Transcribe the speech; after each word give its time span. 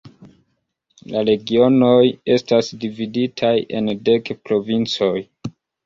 La 1.15 1.21
Regionoj 1.27 1.99
estas 2.39 2.73
dividitaj 2.87 3.55
en 3.81 3.95
dek 4.11 4.37
provincoj. 4.51 5.17